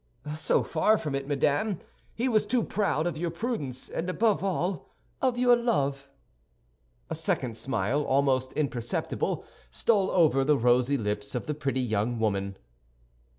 "So 0.33 0.63
far 0.63 0.97
from 0.97 1.13
it, 1.13 1.27
madame, 1.27 1.79
he 2.15 2.27
was 2.27 2.47
too 2.47 2.63
proud 2.63 3.05
of 3.05 3.19
your 3.19 3.29
prudence, 3.29 3.87
and 3.87 4.09
above 4.09 4.43
all, 4.43 4.89
of 5.21 5.37
your 5.37 5.55
love." 5.55 6.09
A 7.11 7.13
second 7.13 7.55
smile, 7.55 8.01
almost 8.01 8.51
imperceptible, 8.53 9.45
stole 9.69 10.09
over 10.09 10.43
the 10.43 10.57
rosy 10.57 10.97
lips 10.97 11.35
of 11.35 11.45
the 11.45 11.53
pretty 11.53 11.81
young 11.81 12.17
woman. 12.17 12.57